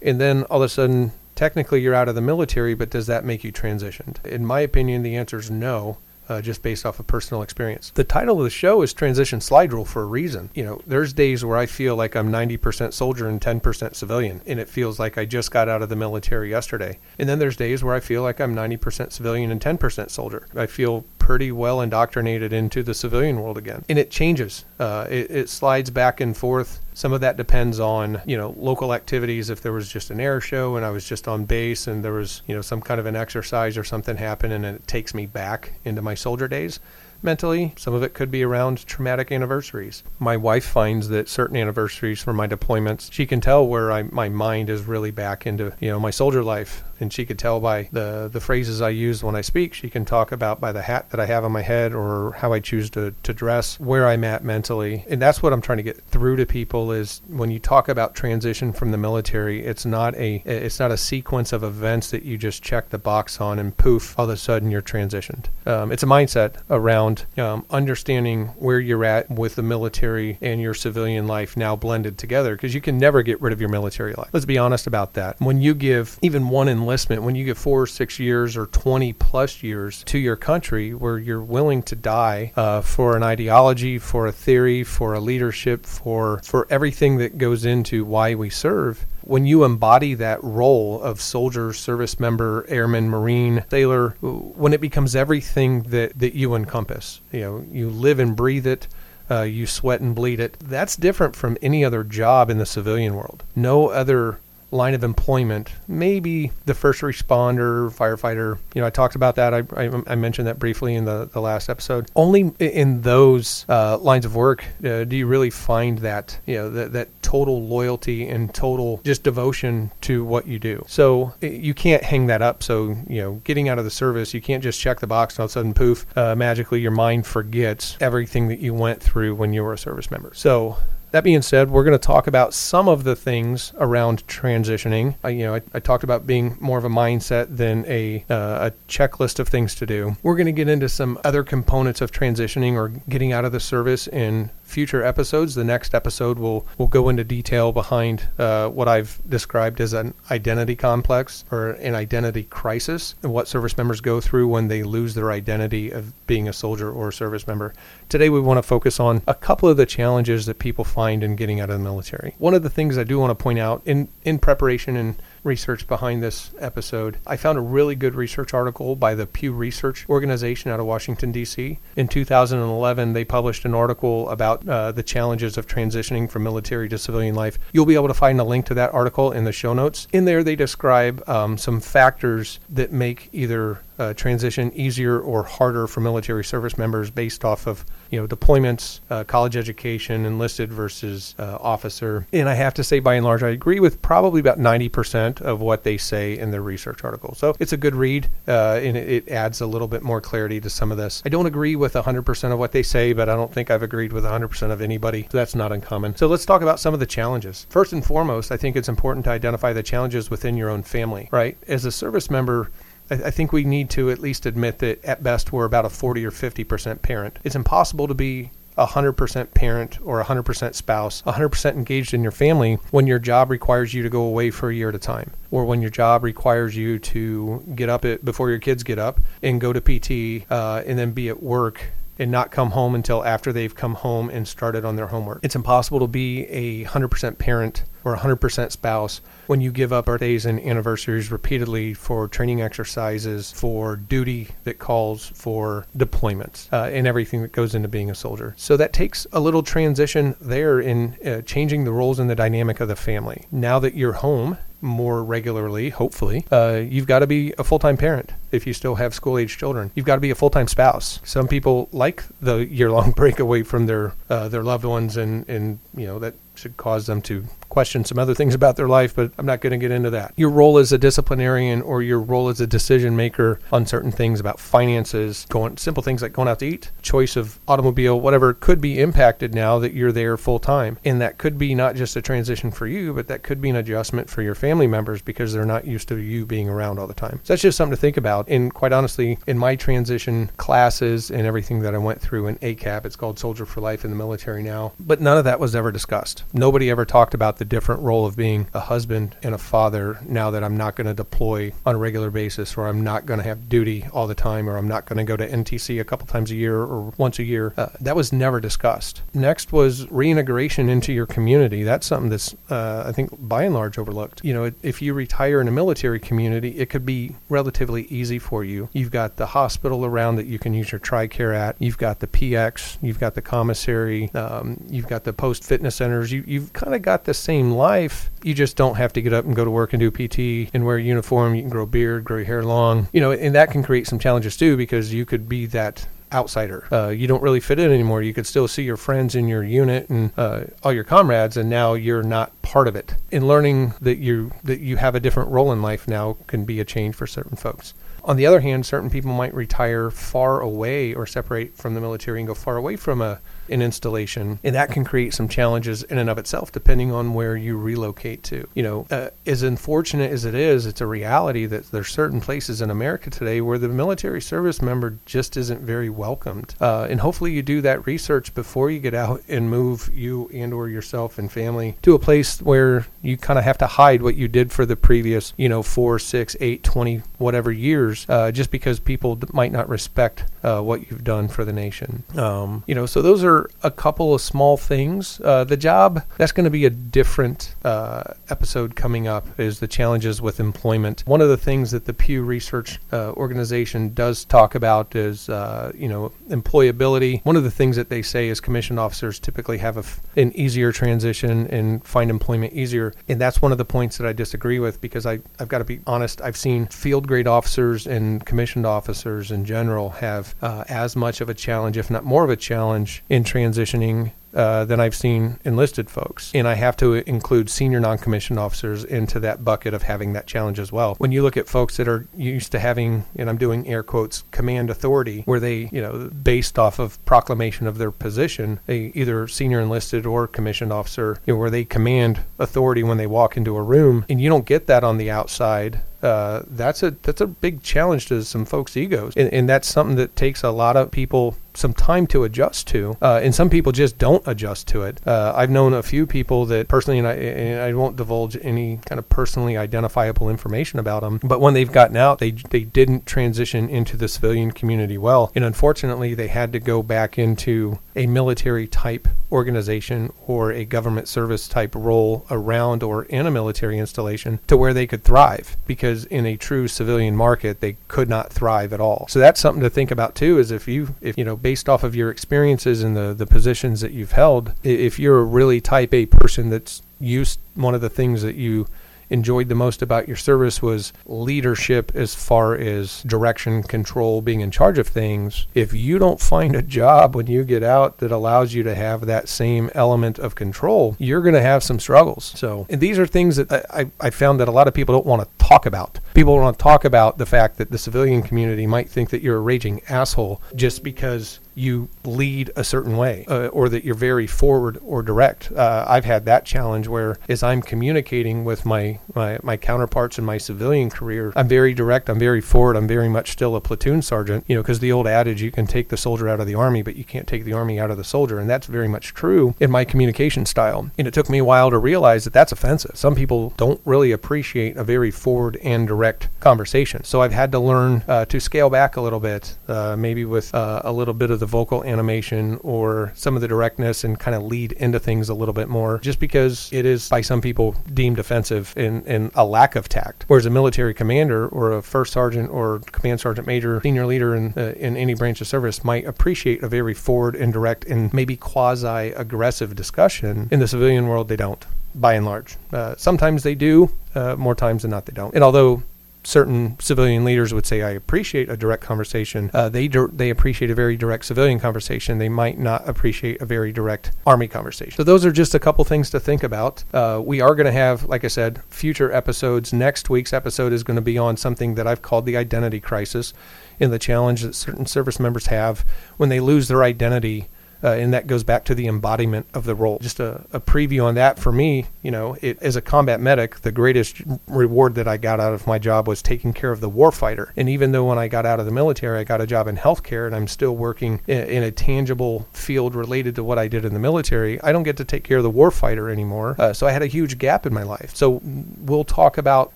and 0.02 0.20
then 0.20 0.44
all 0.44 0.62
of 0.62 0.66
a 0.66 0.68
sudden, 0.68 1.12
technically 1.34 1.80
you're 1.80 1.94
out 1.94 2.08
of 2.08 2.14
the 2.14 2.20
military. 2.20 2.74
But 2.74 2.90
does 2.90 3.06
that 3.06 3.24
make 3.24 3.44
you 3.44 3.52
transitioned? 3.52 4.24
In 4.24 4.46
my 4.46 4.60
opinion, 4.60 5.02
the 5.02 5.16
answer 5.16 5.38
is 5.38 5.50
no 5.50 5.98
uh, 6.28 6.40
just 6.40 6.62
based 6.62 6.86
off 6.86 7.00
of 7.00 7.06
personal 7.06 7.42
experience. 7.42 7.90
The 7.94 8.04
title 8.04 8.38
of 8.38 8.44
the 8.44 8.50
show 8.50 8.82
is 8.82 8.92
Transition 8.92 9.40
Slide 9.40 9.72
Rule 9.72 9.84
for 9.84 10.02
a 10.02 10.06
reason. 10.06 10.50
You 10.54 10.64
know, 10.64 10.80
there's 10.86 11.12
days 11.12 11.44
where 11.44 11.56
I 11.56 11.66
feel 11.66 11.96
like 11.96 12.14
I'm 12.14 12.30
90% 12.30 12.92
soldier 12.92 13.28
and 13.28 13.40
10% 13.40 13.94
civilian, 13.94 14.40
and 14.46 14.58
it 14.58 14.68
feels 14.68 14.98
like 14.98 15.18
I 15.18 15.24
just 15.24 15.50
got 15.50 15.68
out 15.68 15.82
of 15.82 15.88
the 15.88 15.96
military 15.96 16.50
yesterday. 16.50 16.98
And 17.18 17.28
then 17.28 17.38
there's 17.38 17.56
days 17.56 17.84
where 17.84 17.94
I 17.94 18.00
feel 18.00 18.22
like 18.22 18.40
I'm 18.40 18.54
90% 18.54 19.12
civilian 19.12 19.50
and 19.50 19.60
10% 19.60 20.10
soldier. 20.10 20.46
I 20.54 20.66
feel 20.66 21.04
pretty 21.24 21.50
well 21.50 21.80
indoctrinated 21.80 22.52
into 22.52 22.82
the 22.82 22.92
civilian 22.92 23.40
world 23.40 23.56
again. 23.56 23.82
And 23.88 23.98
it 23.98 24.10
changes, 24.10 24.66
uh, 24.78 25.06
it, 25.08 25.30
it 25.30 25.48
slides 25.48 25.88
back 25.88 26.20
and 26.20 26.36
forth 26.36 26.80
some 26.94 27.12
of 27.12 27.22
that 27.22 27.36
depends 27.36 27.80
on, 27.80 28.22
you 28.24 28.36
know, 28.36 28.54
local 28.56 28.94
activities. 28.94 29.50
If 29.50 29.60
there 29.60 29.72
was 29.72 29.88
just 29.88 30.10
an 30.10 30.20
air 30.20 30.40
show 30.40 30.76
and 30.76 30.86
I 30.86 30.90
was 30.90 31.08
just 31.08 31.26
on 31.26 31.44
base 31.44 31.88
and 31.88 32.04
there 32.04 32.12
was, 32.12 32.42
you 32.46 32.54
know, 32.54 32.60
some 32.60 32.80
kind 32.80 33.00
of 33.00 33.06
an 33.06 33.16
exercise 33.16 33.76
or 33.76 33.84
something 33.84 34.16
happened 34.16 34.52
and 34.52 34.64
it 34.64 34.86
takes 34.86 35.12
me 35.12 35.26
back 35.26 35.72
into 35.84 36.02
my 36.02 36.14
soldier 36.14 36.46
days 36.46 36.78
mentally. 37.20 37.72
Some 37.76 37.94
of 37.94 38.02
it 38.02 38.14
could 38.14 38.30
be 38.30 38.44
around 38.44 38.86
traumatic 38.86 39.32
anniversaries. 39.32 40.04
My 40.18 40.36
wife 40.36 40.64
finds 40.64 41.08
that 41.08 41.28
certain 41.28 41.56
anniversaries 41.56 42.22
for 42.22 42.32
my 42.32 42.46
deployments, 42.46 43.10
she 43.10 43.26
can 43.26 43.40
tell 43.40 43.66
where 43.66 43.90
I, 43.90 44.02
my 44.02 44.28
mind 44.28 44.70
is 44.70 44.82
really 44.82 45.10
back 45.10 45.46
into, 45.46 45.72
you 45.80 45.88
know, 45.88 45.98
my 45.98 46.10
soldier 46.10 46.44
life 46.44 46.84
and 47.00 47.12
she 47.12 47.24
could 47.24 47.38
tell 47.38 47.60
by 47.60 47.88
the 47.92 48.28
the 48.32 48.40
phrases 48.40 48.80
I 48.80 48.90
use 48.90 49.22
when 49.22 49.34
I 49.34 49.40
speak. 49.40 49.74
She 49.74 49.90
can 49.90 50.04
talk 50.04 50.32
about 50.32 50.60
by 50.60 50.72
the 50.72 50.82
hat 50.82 51.10
that 51.10 51.20
I 51.20 51.26
have 51.26 51.44
on 51.44 51.52
my 51.52 51.62
head 51.62 51.94
or 51.94 52.32
how 52.32 52.52
I 52.52 52.60
choose 52.60 52.90
to 52.90 53.14
to 53.22 53.32
dress, 53.32 53.78
where 53.80 54.06
I'm 54.06 54.24
at 54.24 54.44
mentally, 54.44 55.04
and 55.08 55.20
that's 55.20 55.42
what 55.42 55.52
I'm 55.52 55.60
trying 55.60 55.78
to 55.78 55.82
get 55.82 56.02
through 56.06 56.36
to 56.36 56.46
people. 56.46 56.92
Is 56.92 57.22
when 57.28 57.50
you 57.50 57.58
talk 57.58 57.88
about 57.88 58.14
transition 58.14 58.72
from 58.72 58.90
the 58.90 58.98
military, 58.98 59.64
it's 59.64 59.84
not 59.84 60.14
a 60.16 60.42
it's 60.44 60.78
not 60.78 60.90
a 60.90 60.96
sequence 60.96 61.52
of 61.52 61.62
events 61.62 62.10
that 62.10 62.22
you 62.22 62.38
just 62.38 62.62
check 62.62 62.90
the 62.90 62.98
box 62.98 63.40
on 63.40 63.58
and 63.58 63.76
poof, 63.76 64.18
all 64.18 64.24
of 64.24 64.30
a 64.30 64.36
sudden 64.36 64.70
you're 64.70 64.82
transitioned. 64.82 65.46
Um, 65.66 65.92
it's 65.92 66.02
a 66.02 66.06
mindset 66.06 66.56
around 66.70 67.26
um, 67.36 67.64
understanding 67.70 68.46
where 68.56 68.80
you're 68.80 69.04
at 69.04 69.30
with 69.30 69.56
the 69.56 69.62
military 69.62 70.38
and 70.40 70.60
your 70.60 70.74
civilian 70.74 71.26
life 71.26 71.56
now 71.56 71.76
blended 71.76 72.18
together 72.18 72.54
because 72.54 72.74
you 72.74 72.80
can 72.80 72.98
never 72.98 73.22
get 73.22 73.40
rid 73.40 73.52
of 73.52 73.60
your 73.60 73.70
military 73.70 74.14
life. 74.14 74.28
Let's 74.32 74.46
be 74.46 74.58
honest 74.58 74.86
about 74.86 75.14
that. 75.14 75.40
When 75.40 75.60
you 75.60 75.74
give 75.74 76.18
even 76.22 76.48
one 76.48 76.68
enlistment 76.68 76.83
enlistment, 76.84 77.22
when 77.22 77.34
you 77.34 77.46
get 77.46 77.56
four 77.56 77.80
or 77.80 77.86
six 77.86 78.18
years 78.18 78.58
or 78.58 78.66
20 78.66 79.14
plus 79.14 79.62
years 79.62 80.04
to 80.04 80.18
your 80.18 80.36
country 80.36 80.92
where 80.92 81.16
you're 81.18 81.40
willing 81.40 81.82
to 81.82 81.96
die 81.96 82.52
uh, 82.56 82.82
for 82.82 83.16
an 83.16 83.22
ideology, 83.22 83.98
for 83.98 84.26
a 84.26 84.32
theory, 84.32 84.84
for 84.84 85.14
a 85.14 85.20
leadership, 85.20 85.86
for, 85.86 86.40
for 86.44 86.66
everything 86.68 87.16
that 87.16 87.38
goes 87.38 87.64
into 87.64 88.04
why 88.04 88.34
we 88.34 88.50
serve, 88.50 89.06
when 89.22 89.46
you 89.46 89.64
embody 89.64 90.12
that 90.12 90.44
role 90.44 91.00
of 91.00 91.22
soldier, 91.22 91.72
service 91.72 92.20
member, 92.20 92.66
airman, 92.68 93.08
marine, 93.08 93.64
sailor, 93.70 94.10
when 94.20 94.74
it 94.74 94.80
becomes 94.82 95.16
everything 95.16 95.84
that, 95.84 96.18
that 96.18 96.34
you 96.34 96.54
encompass, 96.54 97.22
you 97.32 97.40
know, 97.40 97.64
you 97.72 97.88
live 97.88 98.18
and 98.18 98.36
breathe 98.36 98.66
it. 98.66 98.86
Uh, 99.30 99.40
you 99.40 99.66
sweat 99.66 100.02
and 100.02 100.14
bleed 100.14 100.38
it. 100.38 100.54
That's 100.60 100.96
different 100.96 101.34
from 101.34 101.56
any 101.62 101.82
other 101.82 102.04
job 102.04 102.50
in 102.50 102.58
the 102.58 102.66
civilian 102.66 103.14
world. 103.14 103.42
No 103.56 103.88
other 103.88 104.38
line 104.74 104.94
of 104.94 105.04
employment, 105.04 105.70
maybe 105.86 106.50
the 106.66 106.74
first 106.74 107.00
responder, 107.02 107.92
firefighter. 107.94 108.58
You 108.74 108.80
know, 108.80 108.86
I 108.86 108.90
talked 108.90 109.14
about 109.14 109.36
that. 109.36 109.54
I, 109.54 109.62
I, 109.76 110.02
I 110.08 110.14
mentioned 110.16 110.48
that 110.48 110.58
briefly 110.58 110.94
in 110.94 111.04
the, 111.04 111.28
the 111.32 111.40
last 111.40 111.68
episode. 111.68 112.10
Only 112.16 112.52
in 112.58 113.02
those 113.02 113.64
uh, 113.68 113.98
lines 113.98 114.24
of 114.24 114.34
work 114.34 114.64
uh, 114.84 115.04
do 115.04 115.16
you 115.16 115.26
really 115.26 115.50
find 115.50 115.98
that, 116.00 116.38
you 116.46 116.56
know, 116.56 116.70
that, 116.70 116.92
that 116.92 117.22
total 117.22 117.66
loyalty 117.66 118.28
and 118.28 118.52
total 118.52 119.00
just 119.04 119.22
devotion 119.22 119.90
to 120.02 120.24
what 120.24 120.46
you 120.46 120.58
do. 120.58 120.84
So 120.88 121.32
you 121.40 121.74
can't 121.74 122.02
hang 122.02 122.26
that 122.26 122.42
up. 122.42 122.62
So, 122.62 122.96
you 123.08 123.20
know, 123.22 123.34
getting 123.44 123.68
out 123.68 123.78
of 123.78 123.84
the 123.84 123.90
service, 123.90 124.34
you 124.34 124.40
can't 124.40 124.62
just 124.62 124.80
check 124.80 125.00
the 125.00 125.06
box 125.06 125.34
and 125.34 125.40
all 125.40 125.44
of 125.44 125.50
a 125.50 125.52
sudden, 125.52 125.74
poof, 125.74 126.06
uh, 126.16 126.34
magically 126.34 126.80
your 126.80 126.90
mind 126.90 127.26
forgets 127.26 127.96
everything 128.00 128.48
that 128.48 128.58
you 128.58 128.74
went 128.74 129.00
through 129.00 129.34
when 129.36 129.52
you 129.52 129.62
were 129.62 129.72
a 129.72 129.78
service 129.78 130.10
member. 130.10 130.32
So 130.34 130.76
that 131.14 131.22
being 131.22 131.42
said, 131.42 131.70
we're 131.70 131.84
going 131.84 131.96
to 131.96 132.06
talk 132.06 132.26
about 132.26 132.52
some 132.52 132.88
of 132.88 133.04
the 133.04 133.14
things 133.14 133.72
around 133.78 134.26
transitioning. 134.26 135.14
I, 135.22 135.28
you 135.28 135.44
know, 135.44 135.54
I, 135.54 135.62
I, 135.72 135.78
talked 135.78 136.02
about 136.02 136.26
being 136.26 136.56
more 136.58 136.76
of 136.76 136.84
a 136.84 136.88
mindset 136.88 137.56
than 137.56 137.86
a 137.86 138.24
uh, 138.28 138.70
a 138.70 138.72
checklist 138.88 139.38
of 139.38 139.46
things 139.46 139.76
to 139.76 139.86
do. 139.86 140.16
We're 140.24 140.34
going 140.34 140.46
to 140.46 140.52
get 140.52 140.68
into 140.68 140.88
some 140.88 141.20
other 141.22 141.44
components 141.44 142.00
of 142.00 142.10
transitioning 142.10 142.74
or 142.74 142.88
getting 143.08 143.30
out 143.30 143.44
of 143.44 143.52
the 143.52 143.60
service 143.60 144.08
and 144.08 144.50
future 144.74 145.04
episodes. 145.04 145.54
The 145.54 145.62
next 145.62 145.94
episode 145.94 146.36
will 146.36 146.66
will 146.78 146.88
go 146.88 147.08
into 147.08 147.22
detail 147.22 147.70
behind 147.70 148.28
uh, 148.40 148.68
what 148.68 148.88
I've 148.88 149.20
described 149.28 149.80
as 149.80 149.92
an 149.92 150.14
identity 150.32 150.74
complex 150.74 151.44
or 151.52 151.70
an 151.70 151.94
identity 151.94 152.42
crisis, 152.42 153.14
and 153.22 153.32
what 153.32 153.46
service 153.46 153.76
members 153.76 154.00
go 154.00 154.20
through 154.20 154.48
when 154.48 154.66
they 154.66 154.82
lose 154.82 155.14
their 155.14 155.30
identity 155.30 155.90
of 155.90 156.12
being 156.26 156.48
a 156.48 156.52
soldier 156.52 156.90
or 156.90 157.08
a 157.08 157.12
service 157.12 157.46
member. 157.46 157.72
Today, 158.08 158.28
we 158.28 158.40
want 158.40 158.58
to 158.58 158.62
focus 158.62 158.98
on 158.98 159.22
a 159.28 159.34
couple 159.34 159.68
of 159.68 159.76
the 159.76 159.86
challenges 159.86 160.46
that 160.46 160.58
people 160.58 160.84
find 160.84 161.22
in 161.22 161.36
getting 161.36 161.60
out 161.60 161.70
of 161.70 161.78
the 161.78 161.84
military. 161.84 162.34
One 162.38 162.54
of 162.54 162.64
the 162.64 162.70
things 162.70 162.98
I 162.98 163.04
do 163.04 163.20
want 163.20 163.30
to 163.30 163.40
point 163.40 163.60
out 163.60 163.80
in 163.84 164.08
in 164.24 164.40
preparation 164.40 164.96
and 164.96 165.14
research 165.44 165.86
behind 165.86 166.22
this 166.22 166.50
episode. 166.58 167.18
I 167.26 167.36
found 167.36 167.58
a 167.58 167.60
really 167.60 167.94
good 167.94 168.14
research 168.14 168.52
article 168.52 168.96
by 168.96 169.14
the 169.14 169.26
Pew 169.26 169.52
Research 169.52 170.08
Organization 170.08 170.70
out 170.70 170.80
of 170.80 170.86
Washington, 170.86 171.30
D.C. 171.30 171.78
In 171.96 172.08
2011, 172.08 173.12
they 173.12 173.24
published 173.24 173.64
an 173.64 173.74
article 173.74 174.28
about 174.30 174.66
uh, 174.68 174.92
the 174.92 175.02
challenges 175.02 175.56
of 175.56 175.66
transitioning 175.66 176.28
from 176.28 176.42
military 176.42 176.88
to 176.88 176.98
civilian 176.98 177.34
life. 177.34 177.58
You'll 177.72 177.86
be 177.86 177.94
able 177.94 178.08
to 178.08 178.14
find 178.14 178.40
a 178.40 178.44
link 178.44 178.66
to 178.66 178.74
that 178.74 178.92
article 178.92 179.30
in 179.30 179.44
the 179.44 179.52
show 179.52 179.74
notes. 179.74 180.08
In 180.12 180.24
there, 180.24 180.42
they 180.42 180.56
describe 180.56 181.22
um, 181.28 181.58
some 181.58 181.80
factors 181.80 182.58
that 182.68 182.92
make 182.92 183.28
either 183.32 183.80
uh, 183.98 184.14
transition 184.14 184.72
easier 184.74 185.20
or 185.20 185.42
harder 185.42 185.86
for 185.86 186.00
military 186.00 186.44
service 186.44 186.76
members 186.76 187.10
based 187.10 187.44
off 187.44 187.66
of 187.66 187.84
you 188.10 188.20
know 188.20 188.26
deployments, 188.26 189.00
uh, 189.10 189.24
college 189.24 189.56
education, 189.56 190.26
enlisted 190.26 190.72
versus 190.72 191.34
uh, 191.38 191.58
officer. 191.60 192.26
And 192.32 192.48
I 192.48 192.54
have 192.54 192.74
to 192.74 192.84
say, 192.84 193.00
by 193.00 193.14
and 193.14 193.24
large, 193.24 193.42
I 193.42 193.50
agree 193.50 193.80
with 193.80 194.02
probably 194.02 194.40
about 194.40 194.58
90% 194.58 195.40
of 195.40 195.60
what 195.60 195.84
they 195.84 195.96
say 195.96 196.38
in 196.38 196.50
their 196.50 196.62
research 196.62 197.04
article. 197.04 197.34
So 197.34 197.54
it's 197.58 197.72
a 197.72 197.76
good 197.76 197.94
read, 197.94 198.28
uh, 198.48 198.80
and 198.82 198.96
it, 198.96 199.08
it 199.08 199.28
adds 199.30 199.60
a 199.60 199.66
little 199.66 199.88
bit 199.88 200.02
more 200.02 200.20
clarity 200.20 200.60
to 200.60 200.70
some 200.70 200.90
of 200.90 200.98
this. 200.98 201.22
I 201.24 201.28
don't 201.28 201.46
agree 201.46 201.76
with 201.76 201.94
100% 201.94 202.52
of 202.52 202.58
what 202.58 202.72
they 202.72 202.82
say, 202.82 203.12
but 203.12 203.28
I 203.28 203.34
don't 203.34 203.52
think 203.52 203.70
I've 203.70 203.82
agreed 203.82 204.12
with 204.12 204.24
100% 204.24 204.70
of 204.70 204.80
anybody. 204.80 205.22
So 205.30 205.38
that's 205.38 205.54
not 205.54 205.72
uncommon. 205.72 206.16
So 206.16 206.26
let's 206.26 206.44
talk 206.44 206.62
about 206.62 206.80
some 206.80 206.94
of 206.94 207.00
the 207.00 207.06
challenges. 207.06 207.66
First 207.70 207.92
and 207.92 208.04
foremost, 208.04 208.52
I 208.52 208.56
think 208.56 208.76
it's 208.76 208.88
important 208.88 209.24
to 209.24 209.30
identify 209.30 209.72
the 209.72 209.82
challenges 209.82 210.30
within 210.30 210.56
your 210.56 210.70
own 210.70 210.82
family. 210.82 211.28
Right, 211.30 211.56
as 211.68 211.84
a 211.84 211.92
service 211.92 212.30
member 212.30 212.70
I, 213.10 213.14
I 213.14 213.30
think 213.30 213.52
we 213.52 213.64
need 213.64 213.90
to 213.90 214.10
at 214.10 214.18
least 214.18 214.46
admit 214.46 214.78
that 214.78 215.04
at 215.04 215.22
best 215.22 215.52
we're 215.52 215.64
about 215.64 215.84
a 215.84 215.90
40 215.90 216.24
or 216.24 216.30
50% 216.30 217.02
parent. 217.02 217.38
It's 217.44 217.56
impossible 217.56 218.08
to 218.08 218.14
be 218.14 218.50
100% 218.76 219.54
parent 219.54 219.98
or 220.04 220.22
100% 220.22 220.74
spouse, 220.74 221.22
100% 221.22 221.72
engaged 221.72 222.12
in 222.12 222.22
your 222.22 222.32
family 222.32 222.78
when 222.90 223.06
your 223.06 223.18
job 223.18 223.50
requires 223.50 223.94
you 223.94 224.02
to 224.02 224.10
go 224.10 224.22
away 224.22 224.50
for 224.50 224.70
a 224.70 224.74
year 224.74 224.88
at 224.88 224.94
a 224.94 224.98
time, 224.98 225.30
or 225.50 225.64
when 225.64 225.80
your 225.80 225.90
job 225.90 226.24
requires 226.24 226.76
you 226.76 226.98
to 226.98 227.62
get 227.74 227.88
up 227.88 228.04
at, 228.04 228.24
before 228.24 228.50
your 228.50 228.58
kids 228.58 228.82
get 228.82 228.98
up 228.98 229.20
and 229.42 229.60
go 229.60 229.72
to 229.72 229.80
PT 229.80 230.50
uh, 230.50 230.82
and 230.86 230.98
then 230.98 231.12
be 231.12 231.28
at 231.28 231.42
work 231.42 231.86
and 232.18 232.30
not 232.30 232.50
come 232.50 232.70
home 232.70 232.94
until 232.94 233.24
after 233.24 233.52
they've 233.52 233.74
come 233.74 233.94
home 233.94 234.30
and 234.30 234.46
started 234.46 234.84
on 234.84 234.96
their 234.96 235.08
homework. 235.08 235.40
It's 235.42 235.56
impossible 235.56 236.00
to 236.00 236.06
be 236.06 236.44
a 236.46 236.84
100% 236.84 237.38
parent 237.38 237.84
or 238.04 238.16
100% 238.16 238.70
spouse 238.70 239.20
when 239.46 239.60
you 239.60 239.72
give 239.72 239.92
up 239.92 240.06
birthdays 240.06 240.46
and 240.46 240.60
anniversaries 240.60 241.30
repeatedly 241.30 241.94
for 241.94 242.28
training 242.28 242.62
exercises, 242.62 243.50
for 243.52 243.96
duty 243.96 244.48
that 244.64 244.78
calls 244.78 245.28
for 245.34 245.86
deployments, 245.96 246.72
uh, 246.72 246.88
and 246.90 247.06
everything 247.06 247.42
that 247.42 247.52
goes 247.52 247.74
into 247.74 247.88
being 247.88 248.10
a 248.10 248.14
soldier. 248.14 248.54
So 248.56 248.76
that 248.76 248.92
takes 248.92 249.26
a 249.32 249.40
little 249.40 249.62
transition 249.62 250.36
there 250.40 250.80
in 250.80 251.16
uh, 251.24 251.42
changing 251.42 251.84
the 251.84 251.92
roles 251.92 252.18
and 252.18 252.28
the 252.28 252.34
dynamic 252.34 252.80
of 252.80 252.88
the 252.88 252.96
family. 252.96 253.46
Now 253.50 253.78
that 253.78 253.94
you're 253.94 254.14
home 254.14 254.58
more 254.84 255.24
regularly, 255.24 255.88
hopefully, 255.88 256.44
uh, 256.52 256.82
you've 256.86 257.06
got 257.06 257.20
to 257.20 257.26
be 257.26 257.54
a 257.58 257.64
full 257.64 257.78
time 257.78 257.96
parent 257.96 258.32
if 258.52 258.66
you 258.66 258.72
still 258.72 258.96
have 258.96 259.14
school 259.14 259.38
age 259.38 259.56
children. 259.56 259.90
You've 259.94 260.06
got 260.06 260.16
to 260.16 260.20
be 260.20 260.30
a 260.30 260.34
full 260.34 260.50
time 260.50 260.68
spouse. 260.68 261.20
Some 261.24 261.48
people 261.48 261.88
like 261.90 262.22
the 262.40 262.66
year 262.66 262.90
long 262.90 263.10
break 263.16 263.40
away 263.40 263.62
from 263.62 263.86
their 263.86 264.14
uh, 264.28 264.48
their 264.48 264.62
loved 264.62 264.84
ones, 264.84 265.16
and 265.16 265.48
and 265.48 265.78
you 265.96 266.06
know 266.06 266.18
that 266.18 266.34
should 266.54 266.76
cause 266.76 267.06
them 267.06 267.22
to 267.22 267.44
question 267.74 268.04
some 268.04 268.20
other 268.20 268.34
things 268.34 268.54
about 268.54 268.76
their 268.76 268.86
life, 268.86 269.16
but 269.16 269.32
I'm 269.36 269.46
not 269.46 269.60
going 269.60 269.72
to 269.72 269.76
get 269.78 269.90
into 269.90 270.10
that. 270.10 270.32
Your 270.36 270.50
role 270.50 270.78
as 270.78 270.92
a 270.92 270.98
disciplinarian 270.98 271.82
or 271.82 272.02
your 272.02 272.20
role 272.20 272.48
as 272.48 272.60
a 272.60 272.68
decision 272.68 273.16
maker 273.16 273.58
on 273.72 273.84
certain 273.84 274.12
things 274.12 274.38
about 274.38 274.60
finances, 274.60 275.44
going 275.48 275.76
simple 275.76 276.00
things 276.00 276.22
like 276.22 276.32
going 276.32 276.46
out 276.46 276.60
to 276.60 276.66
eat, 276.66 276.92
choice 277.02 277.34
of 277.34 277.58
automobile, 277.66 278.20
whatever 278.20 278.54
could 278.54 278.80
be 278.80 279.00
impacted 279.00 279.54
now 279.54 279.80
that 279.80 279.92
you're 279.92 280.12
there 280.12 280.36
full 280.36 280.60
time. 280.60 280.98
And 281.04 281.20
that 281.20 281.38
could 281.38 281.58
be 281.58 281.74
not 281.74 281.96
just 281.96 282.14
a 282.14 282.22
transition 282.22 282.70
for 282.70 282.86
you, 282.86 283.12
but 283.12 283.26
that 283.26 283.42
could 283.42 283.60
be 283.60 283.70
an 283.70 283.76
adjustment 283.76 284.30
for 284.30 284.40
your 284.40 284.54
family 284.54 284.86
members 284.86 285.20
because 285.20 285.52
they're 285.52 285.64
not 285.64 285.84
used 285.84 286.06
to 286.08 286.16
you 286.16 286.46
being 286.46 286.68
around 286.68 287.00
all 287.00 287.08
the 287.08 287.14
time. 287.14 287.40
So 287.42 287.54
that's 287.54 287.62
just 287.62 287.76
something 287.76 287.96
to 287.96 288.00
think 288.00 288.16
about. 288.16 288.48
And 288.48 288.72
quite 288.72 288.92
honestly, 288.92 289.36
in 289.48 289.58
my 289.58 289.74
transition 289.74 290.48
classes 290.58 291.28
and 291.28 291.44
everything 291.44 291.80
that 291.80 291.94
I 291.94 291.98
went 291.98 292.20
through 292.20 292.46
in 292.46 292.56
ACAP, 292.58 293.04
it's 293.04 293.16
called 293.16 293.40
Soldier 293.40 293.66
for 293.66 293.80
Life 293.80 294.04
in 294.04 294.12
the 294.12 294.16
military 294.16 294.62
now, 294.62 294.92
but 295.00 295.20
none 295.20 295.38
of 295.38 295.44
that 295.44 295.58
was 295.58 295.74
ever 295.74 295.90
discussed. 295.90 296.43
Nobody 296.52 296.90
ever 296.90 297.04
talked 297.04 297.34
about 297.34 297.56
the 297.56 297.64
different 297.64 298.02
role 298.02 298.26
of 298.26 298.36
being 298.36 298.68
a 298.74 298.80
husband 298.80 299.36
and 299.42 299.54
a 299.54 299.58
father 299.58 300.18
now 300.26 300.50
that 300.50 300.62
I'm 300.62 300.76
not 300.76 300.96
going 300.96 301.06
to 301.06 301.14
deploy 301.14 301.72
on 301.84 301.94
a 301.94 301.98
regular 301.98 302.30
basis 302.30 302.76
or 302.76 302.86
I'm 302.86 303.02
not 303.02 303.26
going 303.26 303.38
to 303.38 303.44
have 303.44 303.68
duty 303.68 304.06
all 304.12 304.26
the 304.26 304.34
time 304.34 304.68
or 304.68 304.76
I'm 304.76 304.88
not 304.88 305.06
going 305.06 305.18
to 305.18 305.24
go 305.24 305.36
to 305.36 305.48
NTC 305.48 306.00
a 306.00 306.04
couple 306.04 306.26
times 306.26 306.50
a 306.50 306.54
year 306.54 306.78
or 306.78 307.12
once 307.16 307.38
a 307.38 307.44
year. 307.44 307.72
Uh, 307.76 307.88
that 308.00 308.16
was 308.16 308.32
never 308.32 308.60
discussed. 308.60 309.22
Next 309.32 309.72
was 309.72 310.10
reintegration 310.10 310.88
into 310.88 311.12
your 311.12 311.26
community. 311.26 311.82
That's 311.82 312.06
something 312.06 312.30
that's, 312.30 312.54
uh, 312.70 313.04
I 313.06 313.12
think, 313.12 313.30
by 313.38 313.64
and 313.64 313.74
large 313.74 313.98
overlooked. 313.98 314.44
You 314.44 314.54
know, 314.54 314.72
if 314.82 315.02
you 315.02 315.14
retire 315.14 315.60
in 315.60 315.68
a 315.68 315.72
military 315.72 316.20
community, 316.20 316.78
it 316.78 316.90
could 316.90 317.06
be 317.06 317.34
relatively 317.48 318.04
easy 318.04 318.38
for 318.38 318.64
you. 318.64 318.88
You've 318.92 319.10
got 319.10 319.36
the 319.36 319.46
hospital 319.46 320.04
around 320.04 320.36
that 320.36 320.46
you 320.46 320.58
can 320.58 320.74
use 320.74 320.92
your 320.92 321.00
TRICARE 321.00 321.54
at. 321.54 321.76
You've 321.78 321.98
got 321.98 322.20
the 322.20 322.26
PX. 322.26 322.98
You've 323.02 323.20
got 323.20 323.34
the 323.34 323.42
commissary. 323.42 324.30
Um, 324.34 324.84
you've 324.88 325.08
got 325.08 325.24
the 325.24 325.32
post 325.32 325.64
fitness 325.64 325.96
centers. 325.96 326.32
You, 326.34 326.44
you've 326.46 326.72
kind 326.72 326.94
of 326.94 327.02
got 327.02 327.24
the 327.24 327.34
same 327.34 327.70
life. 327.70 328.30
You 328.42 328.54
just 328.54 328.76
don't 328.76 328.96
have 328.96 329.12
to 329.14 329.22
get 329.22 329.32
up 329.32 329.44
and 329.44 329.54
go 329.54 329.64
to 329.64 329.70
work 329.70 329.92
and 329.92 330.00
do 330.00 330.10
PT 330.10 330.70
and 330.74 330.84
wear 330.84 330.96
a 330.96 331.02
uniform. 331.02 331.54
You 331.54 331.62
can 331.62 331.70
grow 331.70 331.86
beard, 331.86 332.24
grow 332.24 332.38
your 332.38 332.46
hair 332.46 332.64
long. 332.64 333.08
You 333.12 333.20
know, 333.20 333.32
and 333.32 333.54
that 333.54 333.70
can 333.70 333.82
create 333.82 334.06
some 334.06 334.18
challenges 334.18 334.56
too 334.56 334.76
because 334.76 335.14
you 335.14 335.24
could 335.24 335.48
be 335.48 335.66
that 335.66 336.06
outsider. 336.32 336.86
Uh, 336.90 337.08
you 337.08 337.28
don't 337.28 337.42
really 337.42 337.60
fit 337.60 337.78
in 337.78 337.92
anymore. 337.92 338.20
You 338.20 338.34
could 338.34 338.46
still 338.46 338.66
see 338.66 338.82
your 338.82 338.96
friends 338.96 339.34
in 339.36 339.46
your 339.46 339.62
unit 339.62 340.10
and 340.10 340.32
uh, 340.36 340.64
all 340.82 340.92
your 340.92 341.04
comrades, 341.04 341.56
and 341.56 341.70
now 341.70 341.94
you're 341.94 342.24
not 342.24 342.60
part 342.62 342.88
of 342.88 342.96
it. 342.96 343.14
And 343.30 343.46
learning 343.46 343.94
that 344.00 344.18
you 344.18 344.50
that 344.64 344.80
you 344.80 344.96
have 344.96 345.14
a 345.14 345.20
different 345.20 345.50
role 345.50 345.72
in 345.72 345.80
life 345.80 346.08
now 346.08 346.36
can 346.48 346.64
be 346.64 346.80
a 346.80 346.84
change 346.84 347.14
for 347.14 347.26
certain 347.26 347.56
folks. 347.56 347.94
On 348.24 348.36
the 348.36 348.46
other 348.46 348.60
hand, 348.60 348.84
certain 348.86 349.10
people 349.10 349.32
might 349.32 349.54
retire 349.54 350.10
far 350.10 350.60
away 350.60 351.14
or 351.14 351.26
separate 351.26 351.76
from 351.76 351.94
the 351.94 352.00
military 352.00 352.40
and 352.40 352.48
go 352.48 352.54
far 352.54 352.76
away 352.76 352.96
from 352.96 353.20
a 353.20 353.40
an 353.68 353.82
installation, 353.82 354.58
and 354.62 354.74
that 354.74 354.90
can 354.90 355.04
create 355.04 355.34
some 355.34 355.48
challenges 355.48 356.02
in 356.02 356.18
and 356.18 356.30
of 356.30 356.38
itself, 356.38 356.72
depending 356.72 357.12
on 357.12 357.34
where 357.34 357.56
you 357.56 357.76
relocate 357.76 358.42
to. 358.44 358.68
You 358.74 358.82
know, 358.82 359.06
uh, 359.10 359.30
as 359.46 359.62
unfortunate 359.62 360.30
as 360.30 360.44
it 360.44 360.54
is, 360.54 360.86
it's 360.86 361.00
a 361.00 361.06
reality 361.06 361.66
that 361.66 361.90
there's 361.90 362.08
certain 362.08 362.40
places 362.40 362.80
in 362.80 362.90
America 362.90 363.30
today 363.30 363.60
where 363.60 363.78
the 363.78 363.88
military 363.88 364.40
service 364.40 364.82
member 364.82 365.18
just 365.26 365.56
isn't 365.56 365.80
very 365.80 366.10
welcomed. 366.10 366.74
Uh, 366.80 367.06
and 367.10 367.20
hopefully, 367.20 367.52
you 367.52 367.62
do 367.62 367.80
that 367.80 368.06
research 368.06 368.54
before 368.54 368.90
you 368.90 369.00
get 369.00 369.14
out 369.14 369.42
and 369.48 369.70
move 369.70 370.10
you 370.14 370.48
and/or 370.52 370.88
yourself 370.88 371.38
and 371.38 371.50
family 371.50 371.96
to 372.02 372.14
a 372.14 372.18
place 372.18 372.60
where 372.62 373.06
you 373.22 373.36
kind 373.36 373.58
of 373.58 373.64
have 373.64 373.78
to 373.78 373.86
hide 373.86 374.22
what 374.22 374.36
you 374.36 374.48
did 374.48 374.72
for 374.72 374.86
the 374.86 374.96
previous, 374.96 375.52
you 375.56 375.68
know, 375.68 375.82
four, 375.82 376.18
six, 376.18 376.56
eight, 376.60 376.82
twenty, 376.82 377.22
whatever 377.38 377.72
years, 377.72 378.26
uh, 378.28 378.50
just 378.50 378.70
because 378.70 379.00
people 379.00 379.38
might 379.52 379.72
not 379.72 379.88
respect 379.88 380.44
uh, 380.64 380.80
what 380.80 381.10
you've 381.10 381.22
done 381.24 381.46
for 381.46 381.64
the 381.64 381.72
nation. 381.72 382.24
Um, 382.36 382.82
you 382.86 382.94
know, 382.94 383.06
so 383.06 383.22
those 383.22 383.44
are 383.44 383.68
a 383.82 383.90
couple 383.90 384.34
of 384.34 384.40
small 384.40 384.76
things. 384.76 385.40
Uh, 385.44 385.64
the 385.64 385.76
job, 385.76 386.22
that's 386.38 386.52
going 386.52 386.64
to 386.64 386.70
be 386.70 386.86
a 386.86 386.90
different 386.90 387.74
uh, 387.84 388.34
episode 388.48 388.96
coming 388.96 389.28
up, 389.28 389.46
is 389.60 389.80
the 389.80 389.86
challenges 389.86 390.40
with 390.40 390.58
employment. 390.60 391.22
One 391.26 391.40
of 391.40 391.48
the 391.48 391.56
things 391.56 391.90
that 391.90 392.06
the 392.06 392.14
Pew 392.14 392.42
Research 392.42 392.98
uh, 393.12 393.32
Organization 393.32 394.14
does 394.14 394.44
talk 394.44 394.74
about 394.74 395.14
is, 395.14 395.48
uh, 395.48 395.92
you 395.94 396.08
know, 396.08 396.32
employability. 396.48 397.44
One 397.44 397.56
of 397.56 397.64
the 397.64 397.70
things 397.70 397.96
that 397.96 398.08
they 398.08 398.22
say 398.22 398.48
is 398.48 398.60
commissioned 398.60 398.98
officers 398.98 399.38
typically 399.38 399.78
have 399.78 400.20
an 400.36 400.52
easier 400.56 400.92
transition 400.92 401.66
and 401.68 402.04
find 402.06 402.30
employment 402.30 402.72
easier. 402.72 403.12
And 403.28 403.40
that's 403.40 403.60
one 403.60 403.72
of 403.72 403.78
the 403.78 403.84
points 403.84 404.16
that 404.18 404.26
I 404.26 404.32
disagree 404.32 404.78
with 404.78 405.00
because 405.00 405.26
I, 405.26 405.40
I've 405.60 405.68
got 405.68 405.78
to 405.78 405.84
be 405.84 406.00
honest. 406.06 406.40
I've 406.40 406.56
seen 406.56 406.86
field 406.86 407.28
grade 407.28 407.46
officers 407.46 408.06
and 408.06 408.44
commissioned 408.46 408.86
officers 408.86 409.50
in 409.50 409.64
general 409.64 410.10
have 410.10 410.53
uh, 410.62 410.84
as 410.88 411.16
much 411.16 411.40
of 411.40 411.48
a 411.48 411.54
challenge, 411.54 411.96
if 411.96 412.10
not 412.10 412.24
more 412.24 412.44
of 412.44 412.50
a 412.50 412.56
challenge, 412.56 413.22
in 413.28 413.44
transitioning 413.44 414.32
uh, 414.54 414.84
than 414.84 415.00
I've 415.00 415.14
seen 415.14 415.58
enlisted 415.64 416.08
folks. 416.08 416.52
And 416.54 416.68
I 416.68 416.74
have 416.74 416.96
to 416.98 417.14
include 417.28 417.68
senior 417.68 418.00
non 418.00 418.18
commissioned 418.18 418.58
officers 418.58 419.04
into 419.04 419.40
that 419.40 419.64
bucket 419.64 419.94
of 419.94 420.04
having 420.04 420.32
that 420.34 420.46
challenge 420.46 420.78
as 420.78 420.92
well. 420.92 421.16
When 421.16 421.32
you 421.32 421.42
look 421.42 421.56
at 421.56 421.68
folks 421.68 421.96
that 421.96 422.08
are 422.08 422.26
used 422.36 422.70
to 422.72 422.78
having, 422.78 423.24
and 423.36 423.50
I'm 423.50 423.58
doing 423.58 423.86
air 423.88 424.02
quotes, 424.02 424.44
command 424.52 424.90
authority, 424.90 425.42
where 425.42 425.60
they, 425.60 425.88
you 425.90 426.00
know, 426.00 426.30
based 426.30 426.78
off 426.78 426.98
of 426.98 427.22
proclamation 427.24 427.86
of 427.86 427.98
their 427.98 428.10
position, 428.10 428.78
they 428.86 429.10
either 429.14 429.48
senior 429.48 429.80
enlisted 429.80 430.24
or 430.24 430.46
commissioned 430.46 430.92
officer, 430.92 431.40
you 431.46 431.54
know, 431.54 431.58
where 431.58 431.70
they 431.70 431.84
command 431.84 432.40
authority 432.58 433.02
when 433.02 433.16
they 433.16 433.26
walk 433.26 433.56
into 433.56 433.76
a 433.76 433.82
room, 433.82 434.24
and 434.28 434.40
you 434.40 434.48
don't 434.48 434.66
get 434.66 434.86
that 434.86 435.04
on 435.04 435.16
the 435.16 435.30
outside. 435.30 436.00
Uh, 436.24 436.62
that's 436.68 437.02
a 437.02 437.10
that's 437.10 437.42
a 437.42 437.46
big 437.46 437.82
challenge 437.82 438.26
to 438.26 438.42
some 438.42 438.64
folks' 438.64 438.96
egos, 438.96 439.34
and, 439.36 439.52
and 439.52 439.68
that's 439.68 439.86
something 439.86 440.16
that 440.16 440.34
takes 440.34 440.62
a 440.62 440.70
lot 440.70 440.96
of 440.96 441.10
people 441.10 441.54
some 441.76 441.92
time 441.92 442.26
to 442.28 442.44
adjust 442.44 442.86
to, 442.88 443.16
uh, 443.20 443.40
and 443.42 443.54
some 443.54 443.70
people 443.70 443.92
just 443.92 444.18
don't 444.18 444.42
adjust 444.46 444.88
to 444.88 445.02
it. 445.02 445.20
Uh, 445.26 445.52
I've 445.54 445.70
known 445.70 445.94
a 445.94 446.02
few 446.02 446.26
people 446.26 446.66
that 446.66 446.88
personally, 446.88 447.18
and 447.18 447.28
I, 447.28 447.32
and 447.32 447.80
I 447.80 447.92
won't 447.94 448.16
divulge 448.16 448.56
any 448.62 448.98
kind 449.06 449.18
of 449.18 449.28
personally 449.28 449.76
identifiable 449.76 450.48
information 450.48 450.98
about 450.98 451.22
them, 451.22 451.40
but 451.42 451.60
when 451.60 451.74
they've 451.74 451.90
gotten 451.90 452.16
out, 452.16 452.38
they 452.38 452.50
they 452.50 452.80
didn't 452.80 453.26
transition 453.26 453.88
into 453.88 454.16
the 454.16 454.28
civilian 454.28 454.72
community 454.72 455.18
well, 455.18 455.50
and 455.54 455.64
unfortunately, 455.64 456.34
they 456.34 456.48
had 456.48 456.72
to 456.72 456.80
go 456.80 457.02
back 457.02 457.38
into 457.38 457.98
a 458.16 458.26
military 458.26 458.86
type 458.86 459.28
organization 459.50 460.32
or 460.46 460.72
a 460.72 460.84
government 460.84 461.28
service 461.28 461.68
type 461.68 461.94
role 461.94 462.44
around 462.50 463.02
or 463.02 463.24
in 463.24 463.46
a 463.46 463.50
military 463.50 463.98
installation 463.98 464.58
to 464.66 464.76
where 464.76 464.92
they 464.92 465.06
could 465.06 465.22
thrive 465.22 465.76
because 465.86 466.24
in 466.26 466.44
a 466.46 466.56
true 466.56 466.88
civilian 466.88 467.36
market 467.36 467.80
they 467.80 467.96
could 468.08 468.28
not 468.28 468.52
thrive 468.52 468.92
at 468.92 469.00
all. 469.00 469.26
So 469.28 469.38
that's 469.38 469.60
something 469.60 469.82
to 469.82 469.90
think 469.90 470.10
about 470.10 470.34
too 470.34 470.58
is 470.58 470.70
if 470.70 470.88
you 470.88 471.14
if 471.20 471.38
you 471.38 471.44
know 471.44 471.56
based 471.64 471.88
off 471.88 472.04
of 472.04 472.14
your 472.14 472.30
experiences 472.30 473.02
and 473.02 473.16
the 473.16 473.32
the 473.32 473.46
positions 473.46 474.02
that 474.02 474.12
you've 474.12 474.32
held 474.32 474.74
if 474.82 475.18
you're 475.18 475.38
a 475.38 475.42
really 475.42 475.80
type 475.80 476.12
A 476.12 476.26
person 476.26 476.68
that's 476.68 477.00
used 477.18 477.58
one 477.74 477.94
of 477.94 478.02
the 478.02 478.10
things 478.10 478.42
that 478.42 478.54
you 478.54 478.86
enjoyed 479.30 479.68
the 479.68 479.74
most 479.74 480.02
about 480.02 480.28
your 480.28 480.36
service 480.36 480.82
was 480.82 481.12
leadership 481.26 482.12
as 482.14 482.34
far 482.34 482.74
as 482.74 483.22
direction, 483.22 483.82
control, 483.82 484.42
being 484.42 484.60
in 484.60 484.70
charge 484.70 484.98
of 484.98 485.08
things. 485.08 485.66
If 485.74 485.92
you 485.92 486.18
don't 486.18 486.40
find 486.40 486.74
a 486.74 486.82
job 486.82 487.34
when 487.34 487.46
you 487.46 487.64
get 487.64 487.82
out 487.82 488.18
that 488.18 488.32
allows 488.32 488.74
you 488.74 488.82
to 488.82 488.94
have 488.94 489.26
that 489.26 489.48
same 489.48 489.90
element 489.94 490.38
of 490.38 490.54
control, 490.54 491.16
you're 491.18 491.42
going 491.42 491.54
to 491.54 491.62
have 491.62 491.82
some 491.82 491.98
struggles. 491.98 492.52
So, 492.56 492.86
and 492.88 493.00
these 493.00 493.18
are 493.18 493.26
things 493.26 493.56
that 493.56 493.72
I, 493.90 494.10
I 494.20 494.30
found 494.30 494.60
that 494.60 494.68
a 494.68 494.72
lot 494.72 494.88
of 494.88 494.94
people 494.94 495.14
don't 495.14 495.26
want 495.26 495.42
to 495.42 495.64
talk 495.64 495.86
about. 495.86 496.20
People 496.34 496.56
want 496.56 496.78
to 496.78 496.82
talk 496.82 497.04
about 497.04 497.38
the 497.38 497.46
fact 497.46 497.76
that 497.78 497.90
the 497.90 497.98
civilian 497.98 498.42
community 498.42 498.86
might 498.86 499.08
think 499.08 499.30
that 499.30 499.42
you're 499.42 499.56
a 499.56 499.60
raging 499.60 500.02
asshole 500.08 500.60
just 500.74 501.02
because 501.02 501.60
you 501.74 502.08
lead 502.24 502.70
a 502.76 502.84
certain 502.84 503.16
way 503.16 503.44
uh, 503.48 503.66
or 503.68 503.88
that 503.88 504.04
you're 504.04 504.14
very 504.14 504.46
forward 504.46 504.98
or 505.02 505.22
direct. 505.22 505.70
Uh, 505.72 506.04
I've 506.08 506.24
had 506.24 506.44
that 506.46 506.64
challenge 506.64 507.08
where 507.08 507.36
as 507.48 507.62
I'm 507.62 507.82
communicating 507.82 508.64
with 508.64 508.86
my, 508.86 509.18
my, 509.34 509.58
my 509.62 509.76
counterparts 509.76 510.38
in 510.38 510.44
my 510.44 510.58
civilian 510.58 511.10
career, 511.10 511.52
I'm 511.56 511.68
very 511.68 511.94
direct, 511.94 512.28
I'm 512.28 512.38
very 512.38 512.60
forward, 512.60 512.96
I'm 512.96 513.08
very 513.08 513.28
much 513.28 513.50
still 513.50 513.76
a 513.76 513.80
platoon 513.80 514.22
sergeant, 514.22 514.64
you 514.68 514.76
know, 514.76 514.82
because 514.82 515.00
the 515.00 515.12
old 515.12 515.26
adage, 515.26 515.62
you 515.62 515.70
can 515.70 515.86
take 515.86 516.08
the 516.08 516.16
soldier 516.16 516.48
out 516.48 516.60
of 516.60 516.66
the 516.66 516.74
army, 516.74 517.02
but 517.02 517.16
you 517.16 517.24
can't 517.24 517.46
take 517.46 517.64
the 517.64 517.72
army 517.72 517.98
out 517.98 518.10
of 518.10 518.16
the 518.16 518.24
soldier. 518.24 518.58
And 518.58 518.68
that's 518.68 518.86
very 518.86 519.08
much 519.08 519.34
true 519.34 519.74
in 519.80 519.90
my 519.90 520.04
communication 520.04 520.66
style. 520.66 521.10
And 521.18 521.26
it 521.26 521.34
took 521.34 521.50
me 521.50 521.58
a 521.58 521.64
while 521.64 521.90
to 521.90 521.98
realize 521.98 522.44
that 522.44 522.52
that's 522.52 522.72
offensive. 522.72 523.16
Some 523.16 523.34
people 523.34 523.74
don't 523.76 524.00
really 524.04 524.32
appreciate 524.32 524.96
a 524.96 525.04
very 525.04 525.30
forward 525.30 525.76
and 525.82 526.06
direct 526.06 526.48
conversation. 526.60 527.24
So 527.24 527.42
I've 527.42 527.52
had 527.52 527.72
to 527.72 527.78
learn 527.78 528.24
uh, 528.28 528.44
to 528.46 528.60
scale 528.60 528.90
back 528.90 529.16
a 529.16 529.20
little 529.20 529.40
bit, 529.40 529.76
uh, 529.88 530.16
maybe 530.16 530.44
with 530.44 530.74
uh, 530.74 531.02
a 531.04 531.12
little 531.12 531.34
bit 531.34 531.50
of 531.50 531.60
the 531.60 531.63
vocal 531.66 532.04
animation 532.04 532.78
or 532.82 533.32
some 533.34 533.56
of 533.56 533.62
the 533.62 533.68
directness 533.68 534.24
and 534.24 534.38
kind 534.38 534.54
of 534.54 534.62
lead 534.62 534.92
into 534.92 535.18
things 535.18 535.48
a 535.48 535.54
little 535.54 535.74
bit 535.74 535.88
more, 535.88 536.18
just 536.18 536.40
because 536.40 536.90
it 536.92 537.06
is 537.06 537.28
by 537.28 537.40
some 537.40 537.60
people 537.60 537.96
deemed 538.12 538.38
offensive 538.38 538.92
and, 538.96 539.26
and 539.26 539.50
a 539.54 539.64
lack 539.64 539.96
of 539.96 540.08
tact. 540.08 540.44
Whereas 540.48 540.66
a 540.66 540.70
military 540.70 541.14
commander 541.14 541.66
or 541.68 541.92
a 541.92 542.02
first 542.02 542.32
sergeant 542.32 542.70
or 542.70 543.00
command 543.12 543.40
sergeant 543.40 543.66
major, 543.66 544.00
senior 544.02 544.26
leader 544.26 544.54
in, 544.54 544.74
uh, 544.76 544.94
in 544.96 545.16
any 545.16 545.34
branch 545.34 545.60
of 545.60 545.66
service 545.66 546.04
might 546.04 546.24
appreciate 546.26 546.82
a 546.82 546.88
very 546.88 547.14
forward 547.14 547.56
and 547.56 547.72
direct 547.72 548.04
and 548.04 548.32
maybe 548.32 548.56
quasi 548.56 549.32
aggressive 549.32 549.94
discussion. 549.94 550.68
In 550.70 550.80
the 550.80 550.88
civilian 550.88 551.26
world, 551.26 551.48
they 551.48 551.56
don't 551.56 551.84
by 552.14 552.34
and 552.34 552.46
large. 552.46 552.76
Uh, 552.92 553.14
sometimes 553.16 553.62
they 553.62 553.74
do, 553.74 554.10
uh, 554.34 554.54
more 554.56 554.74
times 554.74 555.02
than 555.02 555.10
not 555.10 555.26
they 555.26 555.32
don't. 555.32 555.54
And 555.54 555.64
although 555.64 556.02
certain 556.44 556.96
civilian 557.00 557.44
leaders 557.44 557.74
would 557.74 557.86
say, 557.86 558.02
"I 558.02 558.10
appreciate 558.10 558.68
a 558.68 558.76
direct 558.76 559.02
conversation." 559.02 559.70
Uh, 559.74 559.88
they 559.88 560.08
they 560.08 560.50
appreciate 560.50 560.90
a 560.90 560.94
very 560.94 561.16
direct 561.16 561.44
civilian 561.44 561.80
conversation. 561.80 562.38
They 562.38 562.48
might 562.48 562.78
not 562.78 563.08
appreciate 563.08 563.60
a 563.60 563.66
very 563.66 563.92
direct 563.92 564.32
army 564.46 564.68
conversation. 564.68 565.14
So 565.16 565.24
those 565.24 565.44
are 565.44 565.52
just 565.52 565.74
a 565.74 565.78
couple 565.78 566.04
things 566.04 566.30
to 566.30 566.40
think 566.40 566.62
about. 566.62 567.04
Uh, 567.12 567.40
we 567.44 567.60
are 567.60 567.74
going 567.74 567.86
to 567.86 567.92
have, 567.92 568.24
like 568.24 568.44
I 568.44 568.48
said, 568.48 568.82
future 568.88 569.32
episodes. 569.32 569.92
Next 569.92 570.30
week's 570.30 570.52
episode 570.52 570.92
is 570.92 571.02
going 571.02 571.16
to 571.16 571.22
be 571.22 571.38
on 571.38 571.56
something 571.56 571.94
that 571.94 572.06
I've 572.06 572.22
called 572.22 572.46
the 572.46 572.56
identity 572.56 573.00
crisis, 573.00 573.52
and 573.98 574.12
the 574.12 574.18
challenge 574.18 574.62
that 574.62 574.74
certain 574.74 575.06
service 575.06 575.40
members 575.40 575.66
have 575.66 576.04
when 576.36 576.48
they 576.48 576.60
lose 576.60 576.88
their 576.88 577.02
identity 577.02 577.68
uh, 578.04 578.08
and 578.08 578.34
that 578.34 578.46
goes 578.46 578.62
back 578.62 578.84
to 578.84 578.94
the 578.94 579.06
embodiment 579.06 579.66
of 579.72 579.84
the 579.84 579.94
role. 579.94 580.18
Just 580.20 580.38
a, 580.38 580.64
a 580.72 580.80
preview 580.80 581.24
on 581.24 581.34
that 581.36 581.58
for 581.58 581.72
me, 581.72 582.06
you 582.22 582.30
know, 582.30 582.56
it, 582.60 582.80
as 582.82 582.96
a 582.96 583.00
combat 583.00 583.40
medic, 583.40 583.80
the 583.80 583.92
greatest 583.92 584.42
reward 584.66 585.14
that 585.14 585.26
I 585.26 585.38
got 585.38 585.58
out 585.58 585.72
of 585.72 585.86
my 585.86 585.98
job 585.98 586.28
was 586.28 586.42
taking 586.42 586.72
care 586.72 586.92
of 586.92 587.00
the 587.00 587.10
warfighter. 587.10 587.70
And 587.76 587.88
even 587.88 588.12
though 588.12 588.24
when 588.24 588.38
I 588.38 588.48
got 588.48 588.66
out 588.66 588.78
of 588.78 588.86
the 588.86 588.92
military, 588.92 589.38
I 589.38 589.44
got 589.44 589.60
a 589.60 589.66
job 589.66 589.88
in 589.88 589.96
healthcare 589.96 590.46
and 590.46 590.54
I'm 590.54 590.68
still 590.68 590.94
working 590.94 591.40
in, 591.46 591.64
in 591.64 591.82
a 591.82 591.90
tangible 591.90 592.68
field 592.72 593.14
related 593.14 593.54
to 593.56 593.64
what 593.64 593.78
I 593.78 593.88
did 593.88 594.04
in 594.04 594.12
the 594.12 594.20
military, 594.20 594.80
I 594.82 594.92
don't 594.92 595.02
get 595.02 595.16
to 595.16 595.24
take 595.24 595.44
care 595.44 595.58
of 595.58 595.64
the 595.64 595.72
warfighter 595.72 596.30
anymore. 596.30 596.76
Uh, 596.78 596.92
so 596.92 597.06
I 597.06 597.12
had 597.12 597.22
a 597.22 597.26
huge 597.26 597.56
gap 597.58 597.86
in 597.86 597.94
my 597.94 598.02
life. 598.02 598.34
So 598.34 598.60
we'll 598.98 599.24
talk 599.24 599.56
about 599.56 599.92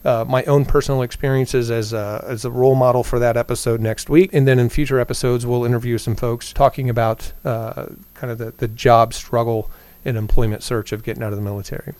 uh, 0.04 0.24
my 0.26 0.44
own 0.44 0.64
personal 0.64 1.02
experiences 1.02 1.70
as 1.70 1.92
a, 1.92 2.24
as 2.26 2.44
a 2.44 2.50
role 2.50 2.74
model 2.74 3.04
for 3.04 3.18
that 3.18 3.36
episode 3.36 3.80
next 3.80 4.08
week. 4.08 4.30
And 4.32 4.48
then 4.48 4.58
in 4.58 4.70
future 4.70 4.98
episodes, 4.98 5.44
we'll 5.44 5.64
interview 5.64 5.98
some 5.98 6.16
folks 6.16 6.52
talking 6.52 6.88
about 6.88 7.32
uh, 7.44 7.86
kind 8.14 8.30
of 8.30 8.38
the, 8.38 8.52
the 8.56 8.68
job 8.68 9.14
struggle 9.14 9.70
and 10.04 10.16
employment 10.16 10.62
search 10.62 10.92
of 10.92 11.02
getting 11.02 11.22
out 11.22 11.32
of 11.32 11.38
the 11.38 11.44
military. 11.44 11.94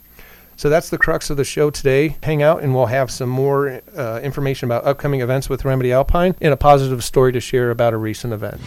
So 0.56 0.68
that's 0.68 0.90
the 0.90 0.98
crux 0.98 1.30
of 1.30 1.36
the 1.36 1.44
show 1.44 1.70
today. 1.70 2.16
Hang 2.22 2.42
out 2.42 2.62
and 2.62 2.74
we'll 2.74 2.86
have 2.86 3.12
some 3.12 3.28
more 3.28 3.80
uh, 3.96 4.20
information 4.22 4.66
about 4.66 4.84
upcoming 4.84 5.20
events 5.20 5.48
with 5.48 5.64
Remedy 5.64 5.92
Alpine 5.92 6.34
and 6.40 6.52
a 6.52 6.56
positive 6.56 7.04
story 7.04 7.32
to 7.32 7.40
share 7.40 7.70
about 7.70 7.94
a 7.94 7.96
recent 7.96 8.32
event. 8.32 8.60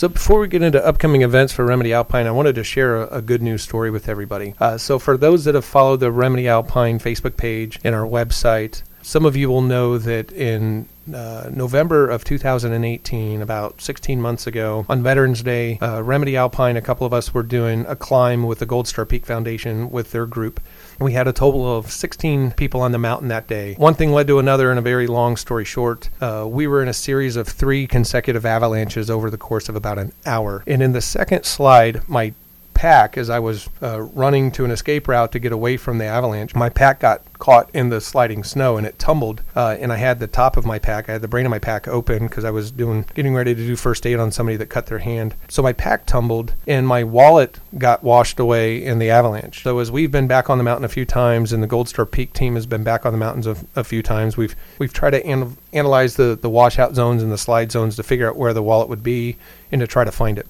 So 0.00 0.08
before 0.08 0.40
we 0.40 0.48
get 0.48 0.62
into 0.62 0.82
upcoming 0.82 1.20
events 1.20 1.52
for 1.52 1.66
Remedy 1.66 1.92
Alpine, 1.92 2.26
I 2.26 2.30
wanted 2.30 2.54
to 2.54 2.64
share 2.64 3.02
a, 3.02 3.18
a 3.18 3.20
good 3.20 3.42
news 3.42 3.60
story 3.60 3.90
with 3.90 4.08
everybody. 4.08 4.54
Uh, 4.58 4.78
so 4.78 4.98
for 4.98 5.18
those 5.18 5.44
that 5.44 5.54
have 5.54 5.66
followed 5.66 6.00
the 6.00 6.10
Remedy 6.10 6.48
Alpine 6.48 6.98
Facebook 6.98 7.36
page 7.36 7.78
and 7.84 7.94
our 7.94 8.06
website, 8.06 8.82
some 9.02 9.24
of 9.24 9.36
you 9.36 9.48
will 9.48 9.62
know 9.62 9.98
that 9.98 10.30
in 10.32 10.88
uh, 11.12 11.50
November 11.52 12.08
of 12.08 12.24
2018, 12.24 13.42
about 13.42 13.80
16 13.80 14.20
months 14.20 14.46
ago, 14.46 14.84
on 14.88 15.02
Veterans 15.02 15.42
Day, 15.42 15.78
uh, 15.80 16.02
Remedy 16.02 16.36
Alpine, 16.36 16.76
a 16.76 16.82
couple 16.82 17.06
of 17.06 17.12
us 17.12 17.34
were 17.34 17.42
doing 17.42 17.84
a 17.86 17.96
climb 17.96 18.44
with 18.44 18.58
the 18.58 18.66
Gold 18.66 18.86
Star 18.86 19.04
Peak 19.04 19.26
Foundation 19.26 19.90
with 19.90 20.12
their 20.12 20.26
group. 20.26 20.60
We 20.98 21.12
had 21.12 21.26
a 21.26 21.32
total 21.32 21.76
of 21.76 21.90
16 21.90 22.52
people 22.52 22.82
on 22.82 22.92
the 22.92 22.98
mountain 22.98 23.28
that 23.28 23.48
day. 23.48 23.74
One 23.74 23.94
thing 23.94 24.12
led 24.12 24.26
to 24.26 24.38
another, 24.38 24.70
and 24.70 24.78
a 24.78 24.82
very 24.82 25.06
long 25.06 25.36
story 25.36 25.64
short, 25.64 26.10
uh, 26.20 26.46
we 26.48 26.66
were 26.66 26.82
in 26.82 26.88
a 26.88 26.94
series 26.94 27.36
of 27.36 27.48
three 27.48 27.86
consecutive 27.86 28.44
avalanches 28.44 29.08
over 29.08 29.30
the 29.30 29.38
course 29.38 29.68
of 29.68 29.76
about 29.76 29.98
an 29.98 30.12
hour. 30.26 30.62
And 30.66 30.82
in 30.82 30.92
the 30.92 31.00
second 31.00 31.44
slide, 31.44 32.06
my 32.08 32.34
pack 32.80 33.18
as 33.18 33.28
I 33.28 33.38
was 33.40 33.68
uh, 33.82 34.00
running 34.00 34.50
to 34.52 34.64
an 34.64 34.70
escape 34.70 35.06
route 35.06 35.32
to 35.32 35.38
get 35.38 35.52
away 35.52 35.76
from 35.76 35.98
the 35.98 36.06
avalanche. 36.06 36.54
My 36.54 36.70
pack 36.70 37.00
got 37.00 37.20
caught 37.34 37.68
in 37.74 37.90
the 37.90 38.00
sliding 38.00 38.42
snow 38.42 38.78
and 38.78 38.86
it 38.86 38.98
tumbled. 38.98 39.42
Uh, 39.54 39.76
and 39.78 39.92
I 39.92 39.96
had 39.96 40.18
the 40.18 40.26
top 40.26 40.56
of 40.56 40.64
my 40.64 40.78
pack, 40.78 41.06
I 41.06 41.12
had 41.12 41.20
the 41.20 41.28
brain 41.28 41.44
of 41.44 41.50
my 41.50 41.58
pack 41.58 41.86
open 41.86 42.26
because 42.26 42.42
I 42.42 42.50
was 42.50 42.70
doing 42.70 43.04
getting 43.12 43.34
ready 43.34 43.54
to 43.54 43.66
do 43.66 43.76
first 43.76 44.06
aid 44.06 44.18
on 44.18 44.32
somebody 44.32 44.56
that 44.56 44.70
cut 44.70 44.86
their 44.86 45.00
hand. 45.00 45.34
So 45.48 45.62
my 45.62 45.74
pack 45.74 46.06
tumbled 46.06 46.54
and 46.66 46.88
my 46.88 47.04
wallet 47.04 47.58
got 47.76 48.02
washed 48.02 48.40
away 48.40 48.82
in 48.82 48.98
the 48.98 49.10
avalanche. 49.10 49.62
So 49.62 49.78
as 49.80 49.90
we've 49.90 50.10
been 50.10 50.26
back 50.26 50.48
on 50.48 50.56
the 50.56 50.64
mountain 50.64 50.86
a 50.86 50.88
few 50.88 51.04
times 51.04 51.52
and 51.52 51.62
the 51.62 51.66
Gold 51.66 51.90
Star 51.90 52.06
Peak 52.06 52.32
team 52.32 52.54
has 52.54 52.64
been 52.64 52.82
back 52.82 53.04
on 53.04 53.12
the 53.12 53.18
mountains 53.18 53.46
a, 53.46 53.58
a 53.76 53.84
few 53.84 54.02
times, 54.02 54.38
we've 54.38 54.56
we've 54.78 54.94
tried 54.94 55.10
to 55.10 55.26
an- 55.26 55.58
analyze 55.74 56.16
the 56.16 56.38
the 56.40 56.48
washout 56.48 56.94
zones 56.94 57.22
and 57.22 57.30
the 57.30 57.36
slide 57.36 57.70
zones 57.70 57.96
to 57.96 58.02
figure 58.02 58.26
out 58.26 58.36
where 58.36 58.54
the 58.54 58.62
wallet 58.62 58.88
would 58.88 59.02
be 59.02 59.36
and 59.70 59.82
to 59.82 59.86
try 59.86 60.02
to 60.02 60.10
find 60.12 60.38
it 60.38 60.46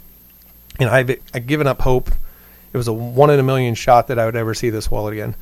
and 0.81 0.89
I've, 0.89 1.11
I've 1.33 1.47
given 1.47 1.67
up 1.67 1.83
hope. 1.83 2.11
It 2.73 2.77
was 2.77 2.89
a 2.89 2.93
one 2.93 3.31
in 3.31 3.39
a 3.39 3.43
million 3.43 3.75
shot 3.75 4.09
that 4.09 4.19
I 4.19 4.25
would 4.25 4.37
ever 4.37 4.55
see 4.55 4.71
this 4.71 4.91
wallet 4.91 5.13
again. 5.13 5.37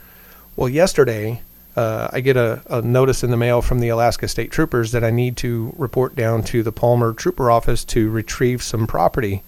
Well, 0.57 0.69
yesterday, 0.69 1.41
uh, 1.77 2.09
I 2.13 2.21
get 2.21 2.37
a, 2.37 2.61
a, 2.67 2.83
notice 2.83 3.23
in 3.23 3.31
the 3.31 3.37
mail 3.37 3.63
from 3.63 3.79
the 3.79 3.91
Alaska 3.91 4.27
State 4.27 4.51
Troopers 4.51 4.91
that 4.93 5.05
I 5.05 5.11
need 5.11 5.37
to 5.39 5.73
report 5.79 6.17
down 6.17 6.43
to 6.45 6.65
the 6.65 6.73
Palmer 6.73 7.13
Trooper 7.13 7.51
Office 7.51 7.85
to 7.87 8.11
retrieve 8.11 8.63
some 8.63 8.87
property. 8.87 9.43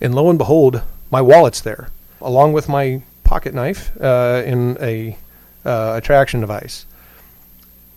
And 0.00 0.14
lo 0.14 0.28
and 0.28 0.38
behold, 0.38 0.82
my 1.10 1.20
wallet's 1.20 1.60
there, 1.60 1.90
along 2.20 2.54
with 2.54 2.68
my 2.68 3.02
pocket 3.22 3.54
knife 3.54 3.96
uh, 4.00 4.42
a 4.44 5.16
uh, 5.64 5.94
attraction 5.96 6.40
device. 6.40 6.86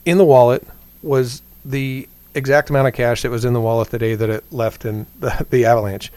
In 0.05 0.19
the 0.19 0.25
wallet 0.25 0.67
was 1.01 1.41
the 1.65 2.07
exact 2.35 2.69
amount 2.69 2.87
of 2.87 2.93
cash 2.93 3.23
that 3.23 3.31
was 3.31 3.45
in 3.45 3.53
the 3.53 3.61
wallet 3.61 3.89
the 3.89 3.97
day 3.97 4.13
that 4.13 4.29
it 4.29 4.43
left 4.51 4.85
in 4.85 5.07
the, 5.19 5.47
the 5.49 5.65
avalanche 5.65 6.11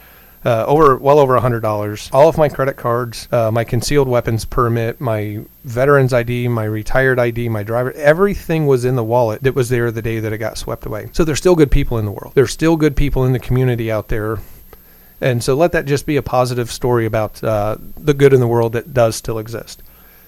uh, 0.45 0.65
over 0.65 0.97
well 0.97 1.19
over 1.19 1.37
hundred 1.39 1.61
dollars. 1.61 2.09
All 2.13 2.29
of 2.29 2.37
my 2.37 2.49
credit 2.49 2.77
cards, 2.77 3.27
uh, 3.31 3.51
my 3.51 3.63
concealed 3.63 4.07
weapons 4.07 4.45
permit, 4.45 5.01
my 5.01 5.43
veterans 5.63 6.13
ID, 6.13 6.47
my 6.47 6.63
retired 6.63 7.19
ID, 7.19 7.49
my 7.49 7.63
driver, 7.63 7.91
everything 7.93 8.67
was 8.67 8.85
in 8.85 8.95
the 8.95 9.03
wallet 9.03 9.43
that 9.43 9.55
was 9.55 9.69
there 9.69 9.91
the 9.91 10.01
day 10.01 10.19
that 10.19 10.31
it 10.33 10.37
got 10.37 10.57
swept 10.57 10.85
away. 10.85 11.09
So 11.13 11.23
there's 11.23 11.39
still 11.39 11.55
good 11.55 11.71
people 11.71 11.97
in 11.97 12.05
the 12.05 12.11
world. 12.11 12.33
There's 12.35 12.51
still 12.51 12.77
good 12.77 12.95
people 12.95 13.25
in 13.25 13.33
the 13.33 13.39
community 13.39 13.91
out 13.91 14.07
there. 14.07 14.37
And 15.19 15.43
so 15.43 15.55
let 15.55 15.71
that 15.71 15.85
just 15.85 16.05
be 16.05 16.17
a 16.17 16.21
positive 16.21 16.71
story 16.71 17.05
about 17.05 17.43
uh, 17.43 17.77
the 17.97 18.13
good 18.13 18.33
in 18.33 18.39
the 18.39 18.47
world 18.47 18.73
that 18.73 18.93
does 18.93 19.15
still 19.15 19.39
exist. 19.39 19.81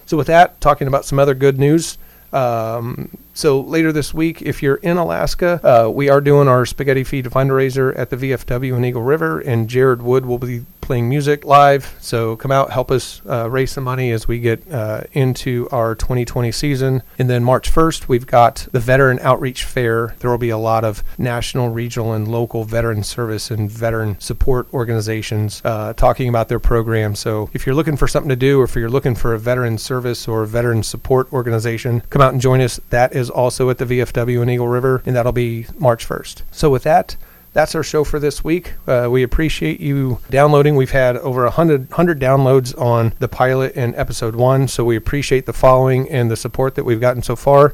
So 0.08 0.18
with 0.18 0.28
that, 0.28 0.60
talking 0.60 0.88
about 0.88 1.06
some 1.06 1.20
other 1.20 1.36
good 1.36 1.60
news. 1.60 2.00
Um, 2.34 3.16
So 3.40 3.62
later 3.62 3.94
this 3.94 4.14
week, 4.14 4.42
if 4.42 4.62
you're 4.62 4.76
in 4.76 4.98
Alaska, 4.98 5.62
uh, 5.64 5.90
we 5.90 6.10
are 6.10 6.20
doing 6.20 6.50
our 6.50 6.66
spaghetti 6.66 7.06
feed 7.06 7.24
fundraiser 7.28 7.98
at 7.98 8.10
the 8.10 8.18
VFW 8.18 8.76
in 8.76 8.84
Eagle 8.84 9.02
River, 9.02 9.40
and 9.40 9.70
Jared 9.70 10.02
Wood 10.02 10.26
will 10.26 10.40
be 10.40 10.66
playing 10.90 11.08
music 11.08 11.46
live. 11.46 11.96
So 12.02 12.36
come 12.36 12.52
out, 12.52 12.72
help 12.72 12.90
us 12.90 13.22
uh, 13.30 13.48
raise 13.48 13.70
some 13.70 13.84
money 13.84 14.12
as 14.12 14.28
we 14.28 14.40
get 14.40 14.68
uh, 14.72 15.02
into 15.14 15.70
our 15.72 15.94
2020 15.94 16.52
season. 16.52 17.04
And 17.20 17.30
then 17.30 17.44
March 17.44 17.72
1st, 17.72 18.08
we've 18.08 18.26
got 18.26 18.68
the 18.72 18.80
Veteran 18.80 19.20
Outreach 19.22 19.66
Fair. 19.66 20.16
There 20.18 20.32
will 20.32 20.40
be 20.40 20.50
a 20.50 20.58
lot 20.58 20.84
of 20.84 21.04
national, 21.20 21.70
regional, 21.70 22.14
and 22.14 22.28
local 22.28 22.64
veteran 22.64 23.04
service 23.04 23.52
and 23.52 23.70
veteran 23.70 24.20
support 24.20 24.68
organizations 24.74 25.62
uh, 25.64 25.94
talking 25.94 26.28
about 26.28 26.50
their 26.50 26.60
programs. 26.60 27.20
So 27.20 27.52
if 27.54 27.68
you're 27.68 27.76
looking 27.76 27.96
for 27.96 28.08
something 28.08 28.30
to 28.30 28.36
do, 28.36 28.60
or 28.60 28.64
if 28.64 28.76
you're 28.76 28.90
looking 28.90 29.14
for 29.14 29.36
a 29.36 29.40
veteran 29.40 29.78
service 29.78 30.28
or 30.28 30.44
veteran 30.46 30.82
support 30.82 31.32
organization, 31.32 32.02
come 32.10 32.24
out 32.24 32.34
and 32.34 32.42
join 32.42 32.62
us. 32.62 32.80
That 32.90 33.14
is 33.30 33.36
also 33.36 33.70
at 33.70 33.78
the 33.78 33.86
VFW 33.86 34.42
in 34.42 34.50
Eagle 34.50 34.68
River, 34.68 35.02
and 35.06 35.16
that'll 35.16 35.32
be 35.32 35.68
March 35.78 36.08
1st. 36.08 36.42
So 36.52 36.70
with 36.70 36.84
that, 36.84 37.16
that's 37.54 37.76
our 37.76 37.84
show 37.84 38.04
for 38.04 38.20
this 38.20 38.44
week. 38.44 38.74
Uh, 38.88 39.08
we 39.10 39.24
appreciate 39.24 39.80
you 39.80 40.20
downloading. 40.30 40.76
We've 40.76 40.92
had 40.92 41.18
over 41.18 41.44
100, 41.44 41.90
100 41.90 42.20
downloads 42.20 42.80
on 42.80 43.14
the 43.20 43.28
pilot 43.28 43.74
and 43.76 43.96
episode 43.96 44.36
one, 44.36 44.68
so 44.68 44.84
we 44.84 44.96
appreciate 44.96 45.46
the 45.46 45.54
following 45.54 46.10
and 46.10 46.30
the 46.30 46.36
support 46.36 46.76
that 46.76 46.84
we've 46.84 47.02
gotten 47.02 47.24
so 47.24 47.36
far. 47.36 47.74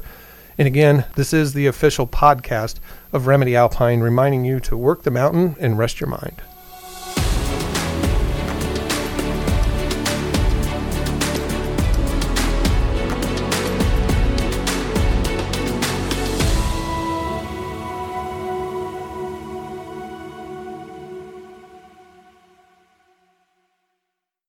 And 0.58 0.66
again, 0.66 1.04
this 1.16 1.32
is 1.34 1.52
the 1.52 1.66
official 1.66 2.06
podcast 2.06 2.76
of 3.12 3.26
Remedy 3.26 3.54
Alpine, 3.54 4.00
reminding 4.00 4.44
you 4.44 4.60
to 4.60 4.76
work 4.76 5.02
the 5.02 5.10
mountain 5.10 5.56
and 5.60 5.78
rest 5.78 6.00
your 6.00 6.08
mind. 6.08 6.40